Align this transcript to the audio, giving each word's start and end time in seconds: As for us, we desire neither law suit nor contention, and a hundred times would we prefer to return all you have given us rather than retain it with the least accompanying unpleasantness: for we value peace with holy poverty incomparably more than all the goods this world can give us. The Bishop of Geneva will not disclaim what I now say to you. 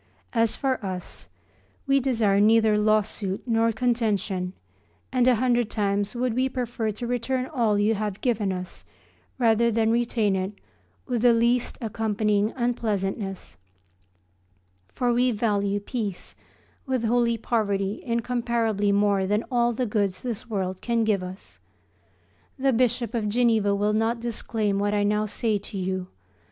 As 0.33 0.55
for 0.55 0.83
us, 0.83 1.29
we 1.85 1.99
desire 1.99 2.39
neither 2.41 2.75
law 2.75 3.03
suit 3.03 3.43
nor 3.45 3.71
contention, 3.71 4.53
and 5.13 5.27
a 5.27 5.35
hundred 5.35 5.69
times 5.69 6.15
would 6.15 6.33
we 6.33 6.49
prefer 6.49 6.89
to 6.89 7.05
return 7.05 7.45
all 7.45 7.77
you 7.77 7.93
have 7.93 8.19
given 8.19 8.51
us 8.51 8.83
rather 9.37 9.69
than 9.69 9.91
retain 9.91 10.35
it 10.35 10.53
with 11.05 11.21
the 11.21 11.33
least 11.35 11.77
accompanying 11.81 12.51
unpleasantness: 12.55 13.57
for 14.87 15.13
we 15.13 15.29
value 15.29 15.79
peace 15.79 16.35
with 16.87 17.03
holy 17.03 17.37
poverty 17.37 18.01
incomparably 18.03 18.91
more 18.91 19.27
than 19.27 19.45
all 19.51 19.71
the 19.71 19.85
goods 19.85 20.21
this 20.23 20.49
world 20.49 20.81
can 20.81 21.03
give 21.03 21.21
us. 21.21 21.59
The 22.57 22.73
Bishop 22.73 23.13
of 23.13 23.29
Geneva 23.29 23.75
will 23.75 23.93
not 23.93 24.19
disclaim 24.19 24.79
what 24.79 24.95
I 24.95 25.03
now 25.03 25.27
say 25.27 25.59
to 25.59 25.77
you. 25.77 26.07